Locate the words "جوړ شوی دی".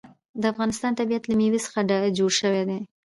2.17-2.79